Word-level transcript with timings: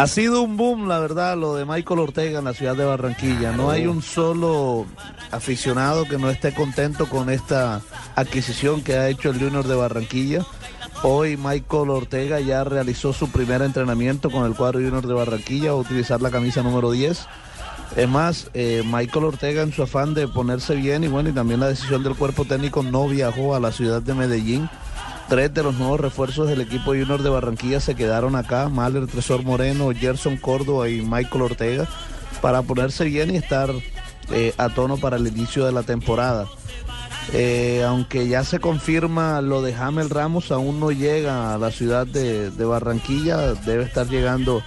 Ha 0.00 0.06
sido 0.06 0.40
un 0.40 0.56
boom, 0.56 0.88
la 0.88 0.98
verdad, 0.98 1.36
lo 1.36 1.56
de 1.56 1.66
Michael 1.66 2.00
Ortega 2.00 2.38
en 2.38 2.46
la 2.46 2.54
ciudad 2.54 2.74
de 2.74 2.86
Barranquilla. 2.86 3.52
No 3.52 3.70
hay 3.70 3.86
un 3.86 4.00
solo 4.00 4.86
aficionado 5.30 6.06
que 6.06 6.16
no 6.16 6.30
esté 6.30 6.54
contento 6.54 7.06
con 7.06 7.28
esta 7.28 7.82
adquisición 8.16 8.80
que 8.80 8.96
ha 8.96 9.10
hecho 9.10 9.28
el 9.28 9.38
Junior 9.38 9.68
de 9.68 9.74
Barranquilla. 9.74 10.46
Hoy 11.02 11.36
Michael 11.36 11.90
Ortega 11.90 12.40
ya 12.40 12.64
realizó 12.64 13.12
su 13.12 13.28
primer 13.30 13.60
entrenamiento 13.60 14.30
con 14.30 14.46
el 14.46 14.54
cuadro 14.54 14.80
Junior 14.80 15.06
de 15.06 15.12
Barranquilla, 15.12 15.72
a 15.72 15.74
utilizar 15.74 16.22
la 16.22 16.30
camisa 16.30 16.62
número 16.62 16.92
10. 16.92 17.26
Es 17.96 18.08
más, 18.08 18.50
eh, 18.54 18.82
Michael 18.86 19.26
Ortega 19.26 19.60
en 19.60 19.74
su 19.74 19.82
afán 19.82 20.14
de 20.14 20.28
ponerse 20.28 20.76
bien 20.76 21.04
y 21.04 21.08
bueno, 21.08 21.28
y 21.28 21.32
también 21.32 21.60
la 21.60 21.68
decisión 21.68 22.02
del 22.02 22.16
cuerpo 22.16 22.46
técnico 22.46 22.82
no 22.82 23.06
viajó 23.06 23.54
a 23.54 23.60
la 23.60 23.70
ciudad 23.70 24.00
de 24.00 24.14
Medellín. 24.14 24.70
Tres 25.30 25.54
de 25.54 25.62
los 25.62 25.76
nuevos 25.76 26.00
refuerzos 26.00 26.48
del 26.48 26.60
equipo 26.60 26.86
Junior 26.86 27.22
de 27.22 27.30
Barranquilla 27.30 27.78
se 27.78 27.94
quedaron 27.94 28.34
acá, 28.34 28.68
Mahler, 28.68 29.06
Tresor 29.06 29.44
Moreno, 29.44 29.90
Gerson 29.94 30.36
Córdoba 30.36 30.88
y 30.88 31.02
Michael 31.02 31.42
Ortega, 31.42 31.88
para 32.42 32.62
ponerse 32.62 33.04
bien 33.04 33.32
y 33.32 33.36
estar 33.36 33.70
eh, 34.32 34.52
a 34.58 34.70
tono 34.70 34.96
para 34.96 35.18
el 35.18 35.28
inicio 35.28 35.64
de 35.64 35.70
la 35.70 35.84
temporada. 35.84 36.48
Eh, 37.32 37.84
aunque 37.86 38.26
ya 38.26 38.42
se 38.42 38.58
confirma 38.58 39.40
lo 39.40 39.62
de 39.62 39.72
Hamel 39.72 40.10
Ramos, 40.10 40.50
aún 40.50 40.80
no 40.80 40.90
llega 40.90 41.54
a 41.54 41.58
la 41.58 41.70
ciudad 41.70 42.08
de, 42.08 42.50
Barranquilla, 42.64 43.54
debe 43.54 43.84
estar 43.84 44.08
llegando 44.08 44.64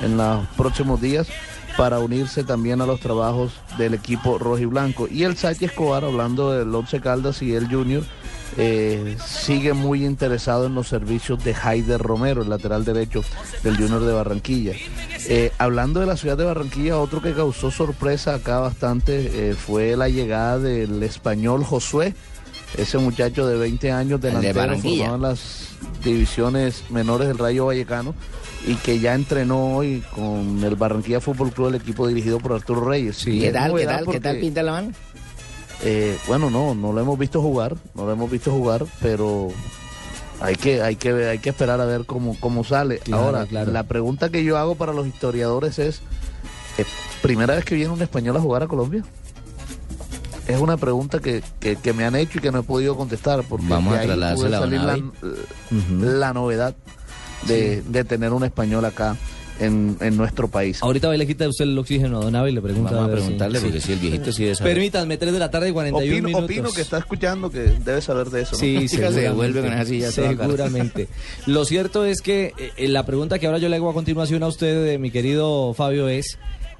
en 0.00 0.16
los 0.16 0.46
próximos 0.56 0.98
días 0.98 1.28
para 1.76 1.98
unirse 1.98 2.42
también 2.42 2.80
a 2.80 2.86
los 2.86 3.00
trabajos 3.00 3.52
del 3.76 3.92
equipo 3.92 4.38
rojo 4.38 5.08
y 5.10 5.24
el 5.24 5.36
Sánchez 5.36 5.72
Escobar, 5.72 6.06
hablando 6.06 6.52
del 6.52 6.74
Once 6.74 7.02
Caldas 7.02 7.42
y 7.42 7.54
el 7.54 7.68
Junior, 7.68 8.02
eh, 8.56 9.16
sigue 9.24 9.74
muy 9.74 10.04
interesado 10.04 10.66
en 10.66 10.74
los 10.74 10.88
servicios 10.88 11.42
de 11.44 11.54
Haider 11.54 12.00
Romero, 12.00 12.42
el 12.42 12.48
lateral 12.48 12.84
derecho 12.84 13.22
del 13.62 13.76
Junior 13.76 14.04
de 14.04 14.12
Barranquilla. 14.12 14.72
Eh, 15.28 15.52
hablando 15.58 16.00
de 16.00 16.06
la 16.06 16.16
ciudad 16.16 16.36
de 16.36 16.44
Barranquilla, 16.44 16.98
otro 16.98 17.20
que 17.20 17.32
causó 17.32 17.70
sorpresa 17.70 18.34
acá 18.34 18.60
bastante 18.60 19.50
eh, 19.50 19.54
fue 19.54 19.96
la 19.96 20.08
llegada 20.08 20.58
del 20.58 21.02
español 21.02 21.64
Josué, 21.64 22.14
ese 22.78 22.98
muchacho 22.98 23.46
de 23.46 23.56
20 23.56 23.92
años 23.92 24.20
delantero 24.20 24.78
formado 24.78 25.14
en 25.16 25.22
las 25.22 25.68
divisiones 26.02 26.84
menores 26.90 27.28
del 27.28 27.38
Rayo 27.38 27.66
Vallecano 27.66 28.14
y 28.66 28.74
que 28.76 28.98
ya 28.98 29.14
entrenó 29.14 29.76
hoy 29.76 30.02
con 30.14 30.62
el 30.64 30.76
Barranquilla 30.76 31.20
Fútbol 31.20 31.52
Club, 31.52 31.68
el 31.68 31.74
equipo 31.76 32.06
dirigido 32.08 32.38
por 32.38 32.52
Arturo 32.52 32.84
Reyes. 32.84 33.24
¿Qué 33.24 33.50
tal, 33.52 33.74
qué 33.74 33.86
tal, 33.86 34.06
qué 34.06 34.20
tal 34.20 34.38
pinta 34.38 34.62
la 34.62 34.72
mano? 34.72 34.92
Eh, 35.82 36.16
bueno, 36.26 36.50
no, 36.50 36.74
no 36.74 36.92
lo 36.92 37.00
hemos 37.00 37.18
visto 37.18 37.40
jugar, 37.42 37.76
no 37.94 38.06
lo 38.06 38.12
hemos 38.12 38.30
visto 38.30 38.50
jugar, 38.50 38.84
pero 39.00 39.48
hay 40.40 40.56
que, 40.56 40.82
hay 40.82 40.96
que, 40.96 41.12
hay 41.28 41.38
que 41.38 41.50
esperar 41.50 41.80
a 41.80 41.84
ver 41.84 42.04
cómo, 42.06 42.36
cómo 42.40 42.64
sale. 42.64 42.98
Claro, 42.98 43.24
Ahora, 43.24 43.46
claro. 43.46 43.72
la 43.72 43.82
pregunta 43.84 44.30
que 44.30 44.42
yo 44.44 44.56
hago 44.58 44.74
para 44.74 44.92
los 44.92 45.06
historiadores 45.06 45.78
es, 45.78 46.00
¿es 46.78 46.86
¿primera 47.22 47.54
vez 47.54 47.64
que 47.64 47.74
viene 47.74 47.92
un 47.92 48.02
español 48.02 48.36
a 48.36 48.40
jugar 48.40 48.62
a 48.62 48.66
Colombia? 48.68 49.04
Es 50.46 50.60
una 50.60 50.76
pregunta 50.76 51.18
que, 51.18 51.42
que- 51.58 51.74
que 51.76 51.92
me 51.92 52.04
han 52.04 52.14
hecho 52.14 52.38
y 52.38 52.40
que 52.40 52.52
no 52.52 52.60
he 52.60 52.62
podido 52.62 52.96
contestar, 52.96 53.42
porque 53.48 53.66
Vamos 53.68 53.94
de 53.94 54.12
a 54.12 54.34
puede 54.36 54.50
salir 54.52 54.80
la, 54.80 54.96
la 55.98 56.32
novedad 56.32 56.74
de, 57.48 57.82
de 57.82 58.04
tener 58.04 58.32
un 58.32 58.44
español 58.44 58.84
acá 58.84 59.16
en, 59.60 59.96
en 60.00 60.16
nuestro 60.16 60.48
país. 60.48 60.82
Ahorita 60.82 61.08
va 61.08 61.14
y 61.14 61.18
le 61.18 61.26
quita 61.26 61.48
usted 61.48 61.64
el 61.64 61.78
oxígeno 61.78 62.18
a 62.18 62.24
Don 62.24 62.36
Abe 62.36 62.50
y 62.50 62.54
le 62.54 62.60
pregunta. 62.62 62.90
Vamos 62.92 63.04
a 63.04 63.08
ver 63.12 63.18
preguntarle, 63.20 63.60
porque 63.60 63.80
si 63.80 63.92
el 63.92 63.98
viejito 63.98 64.32
sí 64.32 64.46
es. 64.46 64.58
Permítanme, 64.60 65.16
3 65.16 65.32
de 65.32 65.38
la 65.38 65.50
tarde, 65.50 65.72
41 65.72 66.06
Opino, 66.16 66.26
minutos. 66.28 66.44
opino 66.44 66.72
que 66.72 66.80
está 66.82 66.98
escuchando 66.98 67.50
que 67.50 67.60
debe 67.84 68.00
saber 68.00 68.30
de 68.30 68.42
eso. 68.42 68.52
¿no? 68.52 68.58
Sí, 68.58 68.88
se 68.88 68.96
seguramente. 68.96 69.20
devuelve 69.22 69.60
con 69.62 69.72
esa 69.72 69.84
silla. 69.84 70.10
Seguramente. 70.10 71.08
Lo 71.46 71.64
cierto 71.64 72.04
es 72.04 72.20
que 72.20 72.52
eh, 72.76 72.88
la 72.88 73.04
pregunta 73.06 73.38
que 73.38 73.46
ahora 73.46 73.58
yo 73.58 73.68
le 73.68 73.76
hago 73.76 73.90
a 73.90 73.94
continuación 73.94 74.42
a 74.42 74.46
usted, 74.48 74.86
eh, 74.88 74.98
mi 74.98 75.10
querido 75.10 75.72
Fabio, 75.74 76.08
es: 76.08 76.38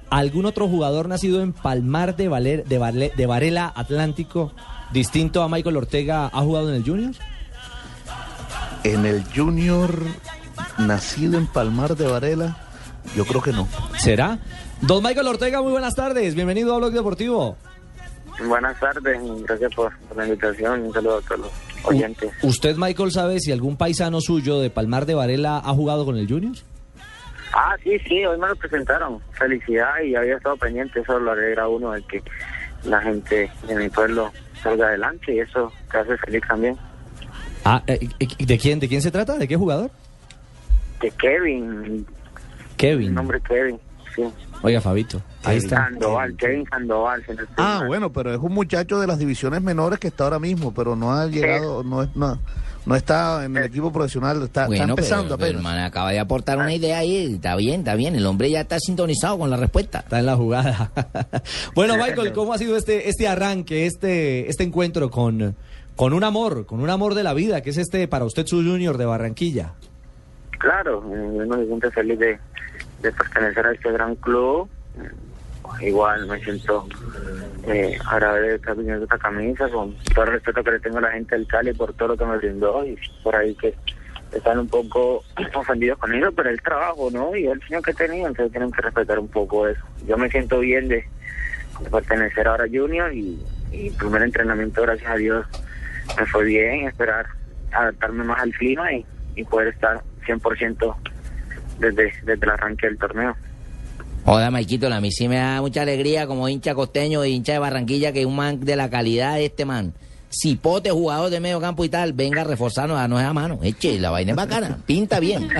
¿algún 0.09 0.45
otro 0.45 0.67
jugador 0.67 1.07
nacido 1.09 1.41
en 1.41 1.53
Palmar 1.53 2.15
de, 2.15 2.29
Valer- 2.29 2.63
de, 2.65 2.77
Vale- 2.77 3.11
de 3.15 3.25
Varela 3.25 3.71
Atlántico, 3.75 4.53
distinto 4.93 5.41
a 5.43 5.49
Michael 5.49 5.77
Ortega, 5.77 6.27
ha 6.27 6.41
jugado 6.41 6.69
en 6.69 6.75
el 6.75 6.83
Junior? 6.83 7.13
En 8.83 9.05
el 9.05 9.23
Junior, 9.35 10.01
nacido 10.77 11.37
en 11.37 11.47
Palmar 11.47 11.97
de 11.97 12.07
Varela, 12.07 12.66
yo 13.15 13.25
creo 13.25 13.41
que 13.41 13.51
no. 13.51 13.67
¿Será? 13.97 14.39
Don 14.81 15.03
Michael 15.03 15.27
Ortega, 15.27 15.61
muy 15.61 15.71
buenas 15.71 15.95
tardes. 15.95 16.35
Bienvenido 16.35 16.73
a 16.73 16.77
Blog 16.77 16.91
Deportivo. 16.91 17.57
Buenas 18.45 18.79
tardes, 18.79 19.19
gracias 19.43 19.73
por, 19.73 19.97
por 20.07 20.17
la 20.17 20.27
invitación. 20.27 20.83
Un 20.83 20.93
saludo 20.93 21.17
a 21.17 21.21
todos 21.21 21.39
los 21.41 21.51
oyentes. 21.85 22.31
¿Usted, 22.43 22.75
Michael, 22.77 23.11
sabe 23.11 23.39
si 23.39 23.51
algún 23.51 23.77
paisano 23.77 24.21
suyo 24.21 24.59
de 24.59 24.69
Palmar 24.69 25.05
de 25.07 25.15
Varela 25.15 25.57
ha 25.57 25.73
jugado 25.73 26.05
con 26.05 26.17
el 26.17 26.27
Junior? 26.27 26.55
Ah, 27.53 27.75
sí, 27.83 27.97
sí, 28.07 28.25
hoy 28.25 28.37
me 28.37 28.47
lo 28.47 28.55
presentaron. 28.55 29.19
Felicidad 29.31 30.01
y 30.05 30.15
había 30.15 30.35
estado 30.35 30.57
pendiente. 30.57 30.99
Eso 30.99 31.19
lo 31.19 31.31
alegra 31.31 31.63
a 31.63 31.67
uno 31.67 31.91
de 31.91 32.03
que 32.03 32.21
la 32.83 33.01
gente 33.01 33.49
de 33.67 33.75
mi 33.75 33.89
pueblo 33.89 34.31
salga 34.61 34.87
adelante 34.87 35.33
y 35.33 35.39
eso 35.39 35.71
te 35.91 35.97
hace 35.97 36.17
feliz 36.17 36.43
también. 36.47 36.77
Ah, 37.65 37.81
eh, 37.87 38.07
eh, 38.19 38.45
¿de 38.45 38.57
quién? 38.57 38.79
¿De 38.79 38.87
quién 38.87 39.01
se 39.01 39.11
trata? 39.11 39.37
¿De 39.37 39.47
qué 39.47 39.55
jugador? 39.55 39.89
De 41.01 41.11
Kevin, 41.11 42.05
Kevin. 42.77 43.07
el 43.09 43.13
nombre 43.15 43.41
Kevin, 43.41 43.79
sí. 44.15 44.23
Oiga, 44.63 44.81
Fabito. 44.81 45.21
Ahí 45.43 45.57
está. 45.57 45.85
Sandoval, 45.89 46.35
Kevin 46.37 46.65
Sandoval. 46.69 47.23
si 47.25 47.31
no 47.33 47.41
estoy 47.43 47.55
Ah, 47.57 47.77
mal. 47.79 47.87
bueno, 47.87 48.11
pero 48.11 48.33
es 48.33 48.39
un 48.39 48.53
muchacho 48.53 48.99
de 48.99 49.07
las 49.07 49.19
divisiones 49.19 49.61
menores 49.61 49.99
que 49.99 50.07
está 50.07 50.23
ahora 50.25 50.39
mismo, 50.39 50.73
pero 50.73 50.95
no 50.95 51.13
ha 51.13 51.27
llegado, 51.27 51.83
no, 51.83 52.01
es- 52.03 52.15
no, 52.15 52.39
no 52.85 52.95
está 52.95 53.45
en 53.45 53.55
el 53.55 53.65
equipo 53.65 53.91
profesional, 53.93 54.37
está, 54.37 54.61
está 54.63 54.65
Bueno, 54.67 54.83
empezando 54.89 55.37
pero, 55.37 55.37
pero, 55.37 55.45
apenas. 55.59 55.59
hermano, 55.73 55.85
acaba 55.87 56.11
de 56.11 56.19
aportar 56.19 56.57
una 56.57 56.73
idea 56.73 56.97
ahí. 56.99 57.33
Está 57.35 57.55
bien, 57.55 57.81
está 57.81 57.93
bien. 57.95 58.15
El 58.15 58.25
hombre 58.25 58.49
ya 58.49 58.61
está 58.61 58.79
sintonizado 58.79 59.37
con 59.37 59.49
la 59.49 59.57
respuesta. 59.57 59.99
Está 59.99 60.19
en 60.19 60.25
la 60.25 60.35
jugada. 60.35 60.91
bueno, 61.75 61.95
Michael, 61.97 62.33
¿cómo 62.33 62.53
ha 62.53 62.57
sido 62.57 62.75
este, 62.77 63.09
este 63.09 63.27
arranque, 63.27 63.85
este, 63.85 64.49
este 64.49 64.63
encuentro 64.63 65.11
con, 65.11 65.55
con 65.95 66.13
un 66.13 66.23
amor, 66.23 66.65
con 66.65 66.79
un 66.79 66.89
amor 66.89 67.13
de 67.13 67.23
la 67.23 67.33
vida, 67.33 67.61
que 67.61 67.69
es 67.69 67.77
este 67.77 68.07
para 68.07 68.25
usted 68.25 68.45
su 68.47 68.57
junior 68.57 68.97
de 68.97 69.05
Barranquilla? 69.05 69.73
Claro, 70.57 71.03
eh, 71.13 71.43
uno 71.45 71.57
se 71.57 71.65
siente 71.65 71.91
feliz 71.91 72.19
de, 72.19 72.39
pertenecer 73.01 73.65
a 73.65 73.71
este 73.71 73.91
gran 73.91 74.15
club. 74.15 74.69
Eh, 74.97 75.09
Igual 75.81 76.27
me 76.27 76.39
siento 76.43 76.87
eh, 77.67 77.97
agradecido 78.05 78.49
de 78.49 78.55
estar 78.55 78.75
vistiendo 78.75 79.03
esta 79.03 79.17
camisa, 79.17 79.69
con 79.69 79.95
todo 80.15 80.25
el 80.25 80.31
respeto 80.31 80.63
que 80.63 80.71
le 80.71 80.79
tengo 80.79 80.97
a 80.97 81.01
la 81.01 81.11
gente 81.11 81.35
del 81.35 81.45
Cali 81.47 81.73
por 81.73 81.93
todo 81.93 82.09
lo 82.09 82.17
que 82.17 82.25
me 82.25 82.37
brindó 82.37 82.85
y 82.85 82.97
por 83.21 83.35
ahí 83.35 83.53
que 83.55 83.75
están 84.31 84.59
un 84.59 84.67
poco 84.67 85.23
ofendidos 85.53 85.99
con 85.99 86.13
eso, 86.13 86.31
pero 86.31 86.49
el 86.49 86.61
trabajo, 86.61 87.09
¿no? 87.11 87.35
Y 87.35 87.47
el 87.47 87.61
sueño 87.61 87.81
que 87.81 87.93
tenía, 87.93 88.27
entonces 88.27 88.51
tienen 88.51 88.71
que 88.71 88.81
respetar 88.81 89.19
un 89.19 89.27
poco 89.27 89.67
eso. 89.67 89.81
Yo 90.07 90.17
me 90.17 90.29
siento 90.29 90.59
bien 90.59 90.87
de, 90.87 91.05
pertenecer 91.91 92.47
ahora 92.47 92.63
a 92.63 92.67
Junior 92.67 93.13
y, 93.13 93.39
y 93.71 93.91
primer 93.91 94.23
entrenamiento, 94.23 94.81
gracias 94.81 95.11
a 95.11 95.15
Dios, 95.15 95.45
me 96.17 96.25
fue 96.25 96.45
bien, 96.45 96.87
esperar 96.87 97.27
adaptarme 97.71 98.23
más 98.23 98.39
al 98.39 98.51
clima 98.53 98.91
y 98.93 99.43
poder 99.43 99.67
estar 99.67 100.01
100% 100.27 100.95
desde, 101.79 102.13
desde 102.23 102.45
el 102.45 102.49
arranque 102.49 102.87
del 102.87 102.97
torneo. 102.97 103.35
Joda, 104.27 104.51
Maikito, 104.51 104.93
a 104.93 104.99
mí 104.99 105.09
sí 105.11 105.29
me 105.29 105.37
da 105.37 105.61
mucha 105.61 105.83
alegría 105.83 106.27
como 106.27 106.49
hincha 106.49 106.75
costeño 106.75 107.23
e 107.23 107.29
hincha 107.29 107.53
de 107.53 107.59
Barranquilla 107.59 108.11
que 108.11 108.25
un 108.25 108.35
man 108.35 108.59
de 108.59 108.75
la 108.75 108.89
calidad 108.89 109.35
de 109.35 109.45
este 109.45 109.63
man, 109.63 109.93
cipote, 110.29 110.91
jugador 110.91 111.29
de 111.29 111.39
medio 111.39 111.61
campo 111.61 111.85
y 111.85 111.89
tal, 111.89 112.11
venga 112.11 112.41
a 112.41 112.43
reforzarnos 112.43 112.99
a 112.99 113.07
no 113.07 113.17
a 113.17 113.31
mano. 113.31 113.59
Eche, 113.63 113.97
la 113.99 114.09
vaina 114.09 114.31
es 114.31 114.35
bacana, 114.35 114.79
pinta 114.85 115.21
bien. 115.21 115.47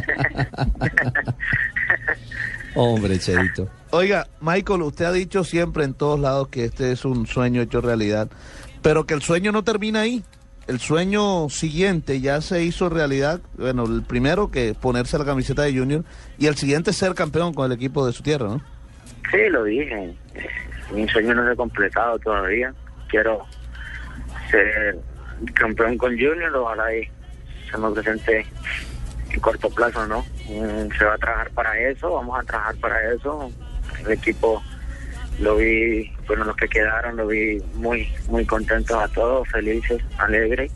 Hombre, 2.76 3.18
Chedito. 3.18 3.70
Oiga, 3.92 4.28
Michael, 4.42 4.82
usted 4.82 5.06
ha 5.06 5.14
dicho 5.14 5.46
siempre 5.46 5.86
en 5.86 5.94
todos 5.94 6.20
lados 6.20 6.50
que 6.50 6.66
este 6.66 6.92
es 6.92 7.06
un 7.06 7.26
sueño 7.26 7.62
hecho 7.62 7.80
realidad, 7.80 8.30
pero 8.82 9.06
que 9.06 9.14
el 9.14 9.22
sueño 9.22 9.54
no 9.54 9.64
termina 9.64 10.02
ahí. 10.02 10.24
El 10.68 10.80
sueño 10.80 11.48
siguiente 11.50 12.20
ya 12.20 12.42
se 12.42 12.62
hizo 12.64 12.90
realidad. 12.90 13.40
Bueno, 13.58 13.86
el 13.86 14.04
primero 14.04 14.52
que 14.52 14.74
ponerse 14.74 15.18
la 15.18 15.24
camiseta 15.26 15.62
de 15.62 15.78
Junior 15.78 16.04
y 16.38 16.48
el 16.48 16.56
siguiente 16.56 16.92
ser 16.92 17.14
campeón 17.16 17.54
con 17.54 17.66
el 17.72 17.72
equipo 17.78 18.06
de 18.06 18.12
su 18.12 18.22
tierra, 18.22 18.48
¿no? 18.48 18.62
Sí, 19.32 19.38
lo 19.50 19.64
dije. 19.64 20.14
Mi 20.94 21.08
sueño 21.08 21.34
no 21.34 21.46
se 21.46 21.52
ha 21.52 21.56
completado 21.56 22.20
todavía. 22.20 22.74
Quiero 23.08 23.46
ser 24.52 25.00
campeón 25.54 25.98
con 25.98 26.12
Junior, 26.12 26.54
ojalá 26.56 26.94
y 26.96 27.10
se 27.72 27.78
me 27.78 27.92
presente 27.92 28.46
en 29.32 29.40
corto 29.40 29.70
plazo, 29.70 30.06
¿no? 30.08 30.20
Mm, 30.50 30.90
Se 30.98 31.06
va 31.06 31.14
a 31.14 31.18
trabajar 31.18 31.50
para 31.52 31.80
eso, 31.80 32.14
vamos 32.14 32.40
a 32.40 32.44
trabajar 32.44 32.76
para 32.78 33.14
eso. 33.14 33.52
El 34.06 34.12
equipo 34.12 34.62
lo 35.40 35.56
vi, 35.56 36.12
bueno, 36.28 36.46
los 36.46 36.56
que 36.56 36.68
quedaron, 36.68 37.16
lo 37.18 37.28
vi 37.28 37.62
muy, 37.76 38.08
muy 38.28 38.46
contentos 38.46 38.98
a 38.98 39.08
todos, 39.10 39.48
felices, 39.50 40.02
alegres. 40.18 40.72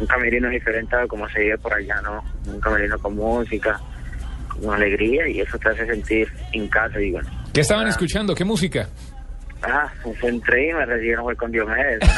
Un 0.00 0.06
camerino 0.06 0.48
diferente 0.48 0.96
a 0.96 1.06
como 1.06 1.28
se 1.28 1.40
vive 1.40 1.58
por 1.58 1.72
allá, 1.72 2.00
¿no? 2.02 2.24
Un 2.46 2.60
camerino 2.60 2.98
con 2.98 3.14
música, 3.14 3.78
con 4.48 4.74
alegría 4.74 5.28
y 5.28 5.40
eso 5.40 5.58
te 5.58 5.68
hace 5.68 5.86
sentir 5.86 6.32
en 6.52 6.66
casa 6.68 7.00
y 7.00 7.12
bueno. 7.12 7.28
¿Qué 7.52 7.60
estaban 7.60 7.86
escuchando? 7.86 8.34
¿Qué 8.34 8.44
música? 8.44 8.88
Ah, 9.64 9.92
pues 10.02 10.22
entré 10.24 10.70
y 10.70 10.72
me 10.72 10.84
recibieron 10.84 11.24
fue 11.24 11.36
con 11.36 11.52
Diomedes. 11.52 12.00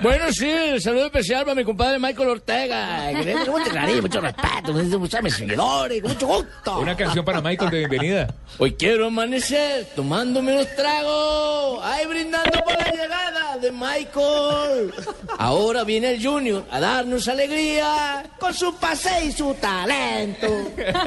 Bueno, 0.00 0.26
sí, 0.30 0.80
saludo 0.80 1.06
especial 1.06 1.42
para 1.42 1.56
mi 1.56 1.64
compadre 1.64 1.98
Michael 1.98 2.28
Ortega. 2.28 3.10
Que 3.20 3.34
mucho 3.50 3.70
cariño, 3.72 4.02
mucho 4.02 4.20
respeto, 4.20 4.72
muchos 4.98 5.22
mis 5.22 5.34
seguidores, 5.34 6.00
con 6.00 6.12
mucho 6.12 6.26
gusto. 6.28 6.78
Una 6.78 6.96
canción 6.96 7.24
para 7.24 7.40
Michael 7.40 7.70
de 7.70 7.78
bienvenida. 7.78 8.28
Hoy 8.58 8.74
quiero 8.74 9.06
amanecer 9.08 9.88
tomándome 9.96 10.52
unos 10.52 10.74
tragos, 10.76 11.80
ay, 11.82 12.06
brindando 12.06 12.60
por 12.60 12.78
la 12.78 12.92
llegada 12.92 13.58
de 13.58 13.72
Michael. 13.72 14.94
Ahora 15.36 15.82
viene 15.82 16.12
el 16.14 16.24
Junior 16.24 16.64
a 16.70 16.78
darnos 16.78 17.26
alegría 17.26 18.24
con 18.38 18.54
su 18.54 18.74
pase 18.76 19.24
y 19.26 19.32
su 19.32 19.52
talento. 19.54 20.46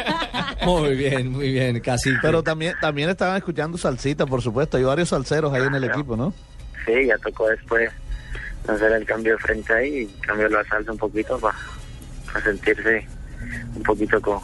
Muy 0.66 0.95
bien, 0.95 1.31
muy 1.31 1.51
bien, 1.51 1.80
casi. 1.80 2.12
Pero 2.22 2.44
también, 2.44 2.75
también 2.80 3.10
estaban 3.10 3.38
escuchando 3.38 3.70
salsita, 3.77 4.25
por 4.25 4.41
supuesto. 4.41 4.77
Hay 4.77 4.83
varios 4.83 5.09
salseros 5.09 5.53
ahí 5.53 5.63
en 5.63 5.75
el 5.75 5.83
equipo, 5.83 6.15
¿no? 6.15 6.33
Sí, 6.85 7.07
ya 7.07 7.18
tocó 7.18 7.47
después 7.47 7.91
hacer 8.68 8.91
el 8.91 9.06
cambio 9.06 9.33
de 9.33 9.39
frente 9.39 9.73
ahí 9.73 9.97
y 10.00 10.06
cambiar 10.21 10.51
la 10.51 10.63
salsa 10.65 10.91
un 10.91 10.97
poquito 10.97 11.39
para 11.39 12.44
sentirse 12.44 13.07
un 13.75 13.83
poquito 13.83 14.21
con, 14.21 14.39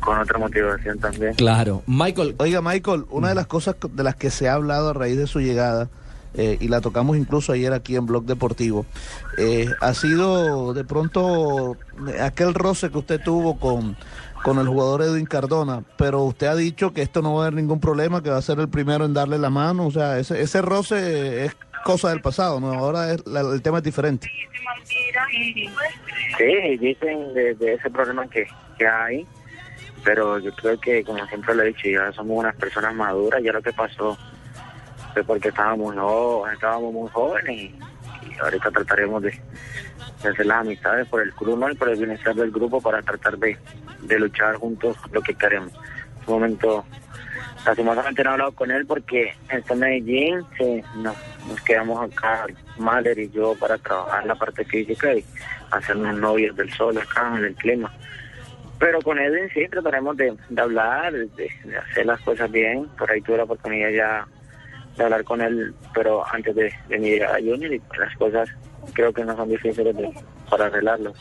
con 0.00 0.18
otra 0.18 0.38
motivación 0.38 0.98
también. 0.98 1.34
Claro, 1.34 1.82
Michael. 1.86 2.34
Oiga, 2.38 2.60
Michael, 2.62 3.04
una 3.10 3.28
de 3.28 3.34
las 3.34 3.46
cosas 3.46 3.76
de 3.92 4.02
las 4.02 4.16
que 4.16 4.30
se 4.30 4.48
ha 4.48 4.54
hablado 4.54 4.90
a 4.90 4.92
raíz 4.92 5.16
de 5.16 5.26
su 5.26 5.40
llegada, 5.40 5.88
eh, 6.34 6.56
y 6.60 6.68
la 6.68 6.80
tocamos 6.80 7.16
incluso 7.16 7.52
ayer 7.52 7.72
aquí 7.72 7.96
en 7.96 8.06
Blog 8.06 8.24
Deportivo, 8.24 8.86
eh, 9.36 9.74
ha 9.80 9.94
sido 9.94 10.74
de 10.74 10.84
pronto 10.84 11.76
aquel 12.20 12.54
roce 12.54 12.90
que 12.90 12.98
usted 12.98 13.20
tuvo 13.22 13.58
con, 13.58 13.96
con 14.44 14.58
el 14.58 14.68
jugador 14.68 15.02
Edwin 15.02 15.26
Cardona, 15.26 15.82
pero 15.96 16.22
usted 16.22 16.46
ha 16.46 16.54
dicho 16.56 16.92
que 16.92 17.02
esto 17.02 17.20
no 17.22 17.34
va 17.34 17.44
a 17.44 17.46
haber 17.46 17.54
ningún 17.60 17.80
problema, 17.80 18.22
que 18.22 18.30
va 18.30 18.36
a 18.38 18.42
ser 18.42 18.58
el 18.60 18.68
primero 18.68 19.04
en 19.04 19.14
darle 19.14 19.38
la 19.38 19.50
mano, 19.50 19.86
o 19.86 19.90
sea, 19.90 20.18
ese, 20.18 20.40
ese 20.40 20.62
roce 20.62 21.44
es 21.46 21.56
cosa 21.84 22.10
del 22.10 22.20
pasado, 22.20 22.60
¿no? 22.60 22.72
Ahora 22.74 23.12
es, 23.12 23.26
la- 23.26 23.40
el 23.40 23.62
tema 23.62 23.78
es 23.78 23.84
diferente. 23.84 24.30
Sí, 26.38 26.76
dicen 26.78 27.34
de, 27.34 27.56
ese 27.74 27.90
problema 27.90 28.26
que, 28.28 28.46
que 28.78 28.86
hay, 28.86 29.26
pero 30.04 30.38
yo 30.38 30.52
creo 30.54 30.78
que, 30.80 31.04
como 31.04 31.24
siempre 31.26 31.54
lo 31.54 31.62
he 31.62 31.66
dicho, 31.68 31.88
ya 31.88 32.12
somos 32.12 32.38
unas 32.38 32.54
personas 32.56 32.94
maduras, 32.94 33.42
ya 33.42 33.52
lo 33.52 33.62
que 33.62 33.72
pasó 33.72 34.16
fue 35.12 35.24
porque 35.24 35.48
estábamos, 35.48 35.94
no, 35.94 36.46
estábamos 36.50 36.92
muy 36.92 37.08
jóvenes 37.10 37.50
y, 37.50 37.74
y 38.22 38.38
ahorita 38.40 38.70
trataremos 38.70 39.22
de, 39.22 39.40
hacer 40.28 40.46
las 40.46 40.60
amistades 40.60 41.08
por 41.08 41.22
el 41.22 41.32
club 41.32 41.58
¿no? 41.58 41.70
y 41.70 41.74
por 41.74 41.88
el 41.88 41.96
bienestar 41.96 42.34
del 42.34 42.50
grupo 42.50 42.80
para 42.80 43.02
tratar 43.02 43.38
de, 43.38 43.56
de 44.02 44.18
luchar 44.18 44.56
juntos 44.56 44.96
lo 45.12 45.22
que 45.22 45.34
queremos. 45.34 45.72
En 45.72 46.34
un 46.34 46.34
momento, 46.34 46.84
lastimosamente 47.64 48.22
no 48.22 48.30
he 48.30 48.32
hablado 48.34 48.52
con 48.52 48.70
él 48.70 48.86
porque 48.86 49.34
en 49.48 49.78
Medellín, 49.78 50.44
sí, 50.58 50.82
nos, 50.96 51.16
nos 51.48 51.60
quedamos 51.62 52.12
acá, 52.12 52.46
Mahler 52.78 53.18
y 53.18 53.30
yo, 53.30 53.54
para 53.54 53.78
trabajar 53.78 54.26
la 54.26 54.34
parte 54.34 54.64
física 54.64 55.14
y 55.14 55.24
hacernos 55.70 56.16
novios 56.16 56.56
del 56.56 56.70
sol 56.72 56.98
acá 56.98 57.34
en 57.36 57.44
el 57.44 57.54
clima. 57.54 57.92
Pero 58.78 59.00
con 59.02 59.18
Edwin 59.18 59.48
sí 59.52 59.66
trataremos 59.68 60.16
de, 60.16 60.34
de 60.48 60.62
hablar, 60.62 61.12
de 61.12 61.50
hacer 61.76 62.06
las 62.06 62.18
cosas 62.20 62.50
bien. 62.50 62.88
Por 62.98 63.10
ahí 63.10 63.20
tuve 63.20 63.36
la 63.36 63.44
oportunidad 63.44 63.90
ya 63.90 64.26
de 65.00 65.04
hablar 65.06 65.24
con 65.24 65.40
él, 65.40 65.74
pero 65.94 66.22
antes 66.32 66.54
de, 66.54 66.72
de 66.88 66.98
mi 66.98 67.10
llegada 67.10 67.36
a 67.36 67.40
Junior 67.40 67.72
y 67.72 67.80
las 67.98 68.16
cosas 68.16 68.48
creo 68.94 69.12
que 69.12 69.24
no 69.24 69.36
son 69.36 69.48
difíciles 69.48 69.96
de- 69.96 70.10
para 70.48 70.66
arreglarlo. 70.66 71.12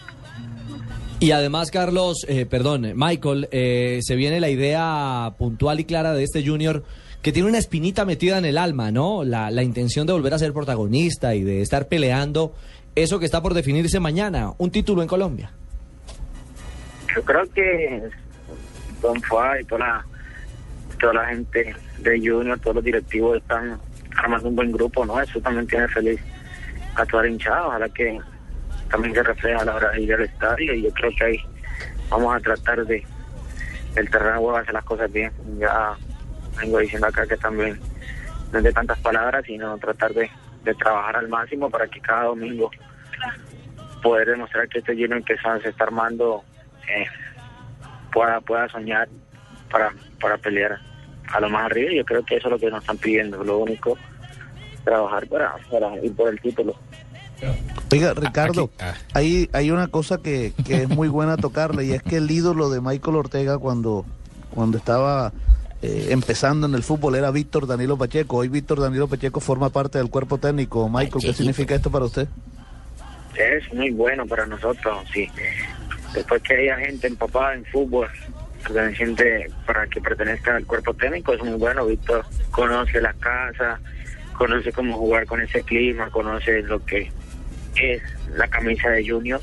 Y 1.19 1.31
además, 1.31 1.69
Carlos, 1.69 2.25
eh, 2.29 2.45
perdón, 2.45 2.93
Michael, 2.95 3.49
eh, 3.51 3.99
se 4.01 4.15
viene 4.15 4.39
la 4.39 4.49
idea 4.49 5.33
puntual 5.37 5.79
y 5.81 5.83
clara 5.85 6.13
de 6.13 6.23
este 6.23 6.45
Junior 6.45 6.83
que 7.21 7.33
tiene 7.33 7.49
una 7.49 7.57
espinita 7.57 8.05
metida 8.05 8.37
en 8.37 8.45
el 8.45 8.57
alma, 8.57 8.91
¿no? 8.91 9.25
La, 9.25 9.51
la 9.51 9.61
intención 9.63 10.07
de 10.07 10.13
volver 10.13 10.33
a 10.33 10.39
ser 10.39 10.53
protagonista 10.53 11.35
y 11.35 11.43
de 11.43 11.61
estar 11.61 11.87
peleando 11.89 12.53
eso 12.95 13.19
que 13.19 13.25
está 13.25 13.41
por 13.41 13.53
definirse 13.53 13.99
mañana, 13.99 14.53
un 14.57 14.71
título 14.71 15.01
en 15.01 15.09
Colombia. 15.09 15.51
Yo 17.13 17.21
creo 17.23 17.43
que 17.53 18.03
Don 19.01 19.21
Fuá 19.23 19.59
y 19.59 19.65
toda 19.65 19.79
la, 19.79 20.05
toda 20.99 21.13
la 21.13 21.25
gente 21.27 21.75
de 21.99 22.19
Junior, 22.19 22.59
todos 22.59 22.75
los 22.75 22.83
directivos 22.83 23.37
están 23.37 23.79
armando 24.15 24.49
un 24.49 24.55
buen 24.55 24.71
grupo, 24.71 25.05
¿no? 25.05 25.19
Eso 25.19 25.39
también 25.41 25.67
tiene 25.67 25.87
feliz 25.87 26.19
a 26.95 27.05
toda 27.05 27.23
la 27.23 27.29
hinchada, 27.29 27.67
ojalá 27.67 27.89
que 27.89 28.19
también 28.89 29.13
se 29.13 29.23
refleja 29.23 29.61
a 29.61 29.65
la 29.65 29.75
hora 29.75 29.91
de 29.91 30.01
ir 30.01 30.13
al 30.13 30.21
estadio 30.21 30.73
y 30.73 30.83
yo 30.83 30.91
creo 30.91 31.11
que 31.17 31.23
ahí 31.23 31.37
vamos 32.09 32.35
a 32.35 32.39
tratar 32.39 32.85
de 32.85 33.05
el 33.95 34.09
terreno 34.09 34.33
de 34.33 34.39
juego 34.39 34.57
hacer 34.57 34.73
las 34.73 34.83
cosas 34.83 35.11
bien. 35.11 35.31
Ya 35.59 35.93
vengo 36.57 36.79
diciendo 36.79 37.07
acá 37.07 37.25
que 37.25 37.37
también 37.37 37.79
no 38.51 38.57
es 38.57 38.63
de 38.63 38.73
tantas 38.73 38.99
palabras, 38.99 39.43
sino 39.45 39.77
tratar 39.77 40.13
de, 40.13 40.29
de 40.63 40.75
trabajar 40.75 41.17
al 41.17 41.29
máximo 41.29 41.69
para 41.69 41.87
que 41.87 41.99
cada 42.01 42.25
domingo 42.25 42.71
poder 44.01 44.29
demostrar 44.29 44.67
que 44.69 44.79
este 44.79 44.93
Junior 44.93 45.23
que 45.23 45.35
se 45.37 45.69
está 45.69 45.83
armando 45.83 46.43
eh, 46.87 47.05
pueda 48.11 48.41
pueda 48.41 48.67
soñar 48.69 49.07
para, 49.69 49.93
para 50.19 50.37
pelear 50.37 50.79
a 51.31 51.39
lo 51.39 51.49
más 51.49 51.65
arriba. 51.65 51.91
Yo 51.93 52.05
creo 52.05 52.23
que 52.23 52.37
eso 52.37 52.47
es 52.47 52.51
lo 52.51 52.59
que 52.59 52.69
nos 52.69 52.81
están 52.81 52.97
pidiendo. 52.97 53.43
Lo 53.43 53.59
único, 53.59 53.97
trabajar 54.83 55.27
para, 55.27 55.55
para 55.71 55.97
ir 56.03 56.13
por 56.13 56.29
el 56.29 56.39
título. 56.39 56.75
Oiga, 57.91 58.13
Ricardo, 58.13 58.69
aquí, 58.75 58.83
ah. 58.83 58.93
hay, 59.13 59.49
hay 59.53 59.71
una 59.71 59.87
cosa 59.87 60.17
que, 60.17 60.53
que 60.65 60.83
es 60.83 60.89
muy 60.89 61.07
buena 61.07 61.37
tocarle 61.37 61.85
y 61.85 61.93
es 61.93 62.03
que 62.03 62.17
el 62.17 62.29
ídolo 62.29 62.69
de 62.69 62.81
Michael 62.81 63.15
Ortega 63.15 63.57
cuando, 63.57 64.05
cuando 64.53 64.77
estaba 64.77 65.31
eh, 65.81 66.07
empezando 66.09 66.67
en 66.67 66.75
el 66.75 66.83
fútbol 66.83 67.15
era 67.15 67.31
Víctor 67.31 67.65
Danilo 67.65 67.97
Pacheco. 67.97 68.37
Hoy 68.37 68.49
Víctor 68.49 68.81
Danilo 68.81 69.07
Pacheco 69.07 69.39
forma 69.39 69.69
parte 69.69 69.97
del 69.97 70.09
cuerpo 70.09 70.37
técnico. 70.37 70.89
Michael, 70.89 71.23
¿qué 71.23 71.33
significa 71.33 71.75
esto 71.75 71.89
para 71.89 72.05
usted? 72.05 72.27
Es 73.37 73.73
muy 73.73 73.89
bueno 73.91 74.25
para 74.25 74.45
nosotros, 74.45 74.97
sí. 75.13 75.29
Después 76.13 76.41
que 76.43 76.55
haya 76.55 76.77
gente 76.77 77.07
empapada 77.07 77.53
en 77.53 77.63
fútbol, 77.65 78.09
para 79.65 79.87
que 79.87 80.01
pertenezca 80.01 80.55
al 80.55 80.65
cuerpo 80.65 80.93
técnico, 80.93 81.33
es 81.33 81.43
muy 81.43 81.57
bueno. 81.57 81.85
Víctor 81.85 82.25
conoce 82.51 83.01
la 83.01 83.13
casa, 83.13 83.79
conoce 84.37 84.71
cómo 84.71 84.97
jugar 84.97 85.25
con 85.25 85.41
ese 85.41 85.63
clima, 85.63 86.09
conoce 86.09 86.61
lo 86.63 86.83
que 86.85 87.11
es 87.75 88.01
la 88.35 88.47
camisa 88.47 88.89
de 88.89 89.07
Junior. 89.07 89.41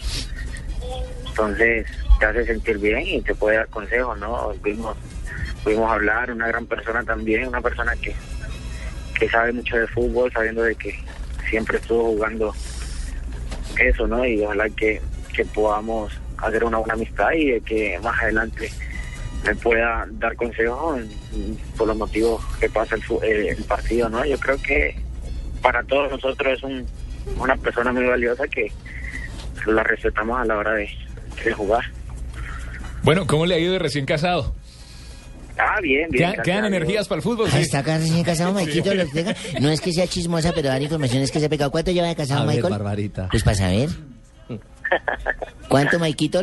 Entonces 1.28 1.86
te 2.18 2.26
hace 2.26 2.46
sentir 2.46 2.78
bien 2.78 3.02
y 3.06 3.22
te 3.22 3.34
puede 3.34 3.56
dar 3.56 3.68
consejos, 3.68 4.18
¿no? 4.18 4.52
Pudimos, 4.62 4.96
pudimos 5.62 5.90
hablar, 5.90 6.30
una 6.30 6.48
gran 6.48 6.66
persona 6.66 7.02
también, 7.04 7.48
una 7.48 7.60
persona 7.60 7.94
que, 7.96 8.14
que 9.18 9.28
sabe 9.28 9.52
mucho 9.52 9.76
de 9.76 9.86
fútbol, 9.88 10.32
sabiendo 10.32 10.62
de 10.62 10.74
que 10.74 10.98
siempre 11.50 11.78
estuvo 11.78 12.04
jugando 12.04 12.54
eso, 13.78 14.06
¿no? 14.06 14.24
Y 14.24 14.42
ojalá 14.42 14.68
que, 14.70 15.00
que 15.34 15.44
podamos 15.44 16.12
hacer 16.38 16.64
una 16.64 16.78
buena 16.78 16.94
amistad 16.94 17.32
y 17.32 17.50
de 17.52 17.60
que 17.60 17.98
más 18.02 18.22
adelante 18.22 18.70
me 19.46 19.54
pueda 19.54 20.06
dar 20.12 20.34
consejos 20.36 21.00
por 21.76 21.86
los 21.88 21.96
motivos 21.96 22.42
que 22.60 22.68
pasa 22.68 22.96
el, 22.96 23.02
fu- 23.02 23.22
eh, 23.22 23.50
el 23.56 23.64
partido, 23.64 24.08
¿no? 24.08 24.24
Yo 24.24 24.38
creo 24.38 24.56
que 24.60 24.96
para 25.62 25.82
todos 25.84 26.10
nosotros 26.10 26.54
es 26.58 26.62
un, 26.62 26.84
una 27.38 27.56
persona 27.56 27.92
muy 27.92 28.04
valiosa 28.04 28.46
que 28.48 28.72
la 29.66 29.82
respetamos 29.82 30.40
a 30.40 30.44
la 30.44 30.56
hora 30.56 30.72
de, 30.74 30.88
de 31.44 31.52
jugar. 31.52 31.84
Bueno, 33.02 33.26
¿cómo 33.26 33.46
le 33.46 33.54
ha 33.54 33.58
ido 33.58 33.72
de 33.74 33.78
recién 33.78 34.04
casado? 34.04 34.54
Ah, 35.58 35.80
bien, 35.80 36.10
bien. 36.10 36.34
¿Quedan, 36.44 36.66
energías 36.66 37.08
para 37.08 37.18
el 37.18 37.22
fútbol? 37.22 37.46
Ah, 37.48 37.56
Sí. 37.56 37.62
Está 37.62 37.78
acá 37.78 37.96
recién 37.98 38.22
casado, 38.24 38.52
Maikito 38.52 38.90
Ortega. 38.90 39.34
No 39.60 39.70
es 39.70 39.80
que 39.80 39.92
sea 39.92 40.06
chismosa, 40.06 40.52
pero 40.54 40.68
dar 40.68 40.82
informaciones 40.82 41.30
que 41.30 41.40
se 41.40 41.46
ha 41.46 41.48
pegado. 41.48 41.70
¿Cuánto 41.70 41.92
lleva 41.92 42.08
de 42.08 42.16
casado, 42.16 42.42
A 42.42 42.46
ver, 42.46 42.56
Michael? 42.56 42.72
Barbarita. 42.72 43.28
Pues 43.30 43.42
para 43.42 43.56
saber. 43.56 43.88
¿Cuánto, 45.68 45.98
Maikito? 45.98 46.42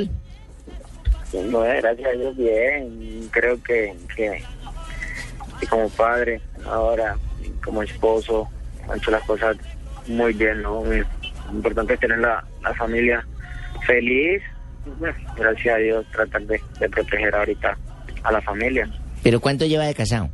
No, 1.33 1.65
eh, 1.65 1.79
gracias 1.81 2.07
a 2.07 2.11
Dios, 2.11 2.37
bien. 2.37 3.27
Creo 3.31 3.61
que, 3.63 3.95
que, 4.15 4.43
que 5.59 5.67
como 5.67 5.89
padre, 5.89 6.41
ahora 6.65 7.15
como 7.63 7.81
esposo, 7.81 8.47
ha 8.89 8.95
hecho 8.95 9.11
las 9.11 9.23
cosas 9.23 9.57
muy 10.07 10.33
bien, 10.33 10.61
¿no? 10.61 10.81
Muy 10.83 11.03
importante 11.51 11.93
es 11.95 11.99
tener 11.99 12.19
la, 12.19 12.43
la 12.61 12.73
familia 12.75 13.25
feliz. 13.85 14.41
Bueno, 14.99 15.15
gracias 15.35 15.75
a 15.75 15.77
Dios, 15.77 16.05
tratar 16.11 16.41
de, 16.43 16.61
de 16.79 16.89
proteger 16.89 17.33
ahorita 17.33 17.77
a 18.23 18.31
la 18.31 18.41
familia. 18.41 18.89
¿Pero 19.23 19.39
cuánto 19.39 19.65
lleva 19.65 19.85
de 19.85 19.93
casado? 19.93 20.29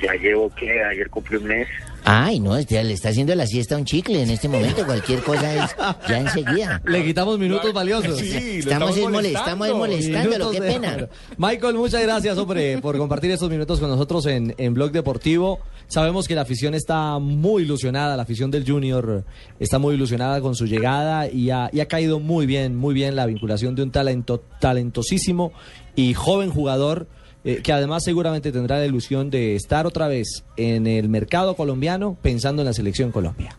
Ya 0.00 0.14
llevo 0.14 0.48
que 0.54 0.82
ayer 0.82 1.10
cumplí 1.10 1.36
un 1.36 1.44
mes 1.44 1.68
Ay, 2.04 2.40
no, 2.40 2.56
este, 2.56 2.82
le 2.82 2.94
está 2.94 3.10
haciendo 3.10 3.32
la 3.34 3.46
siesta 3.46 3.76
a 3.76 3.78
un 3.78 3.84
chicle 3.84 4.22
en 4.22 4.30
este 4.30 4.48
momento. 4.48 4.84
Cualquier 4.84 5.22
cosa 5.22 5.54
es 5.64 5.70
ya 6.08 6.18
enseguida. 6.18 6.82
Le 6.84 7.04
quitamos 7.04 7.38
minutos 7.38 7.72
valiosos. 7.72 8.20
estamos, 8.20 8.96
es 8.96 9.04
mole- 9.08 9.32
estamos 9.32 9.68
es 9.68 9.74
molestándolo, 9.74 10.50
qué 10.50 10.60
de 10.60 10.72
pena. 10.72 11.08
Michael, 11.36 11.74
muchas 11.76 12.02
gracias, 12.02 12.36
hombre, 12.38 12.78
por 12.78 12.98
compartir 12.98 13.30
estos 13.30 13.48
minutos 13.50 13.78
con 13.78 13.88
nosotros 13.88 14.26
en, 14.26 14.54
en 14.58 14.74
Blog 14.74 14.90
Deportivo. 14.90 15.60
Sabemos 15.86 16.26
que 16.26 16.34
la 16.34 16.40
afición 16.42 16.74
está 16.74 17.18
muy 17.20 17.62
ilusionada, 17.62 18.16
la 18.16 18.22
afición 18.24 18.50
del 18.50 18.66
Junior 18.68 19.24
está 19.60 19.78
muy 19.78 19.94
ilusionada 19.94 20.40
con 20.40 20.54
su 20.56 20.66
llegada 20.66 21.28
y 21.30 21.50
ha, 21.50 21.70
y 21.72 21.80
ha 21.80 21.86
caído 21.86 22.18
muy 22.18 22.46
bien, 22.46 22.74
muy 22.76 22.94
bien 22.94 23.14
la 23.14 23.26
vinculación 23.26 23.74
de 23.76 23.82
un 23.82 23.90
talento 23.92 24.42
talentosísimo 24.60 25.52
y 25.94 26.14
joven 26.14 26.50
jugador. 26.50 27.06
Eh, 27.44 27.62
que 27.62 27.72
además 27.72 28.04
seguramente 28.04 28.52
tendrá 28.52 28.78
la 28.78 28.86
ilusión 28.86 29.30
de 29.30 29.56
estar 29.56 29.86
otra 29.86 30.08
vez 30.08 30.44
en 30.56 30.86
el 30.86 31.08
mercado 31.08 31.54
colombiano 31.54 32.16
pensando 32.22 32.62
en 32.62 32.66
la 32.66 32.72
selección 32.72 33.10
Colombia. 33.10 33.56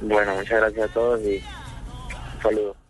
Bueno, 0.00 0.34
muchas 0.36 0.60
gracias 0.60 0.90
a 0.90 0.94
todos 0.94 1.20
y 1.22 1.36
un 1.36 2.42
saludo. 2.42 2.85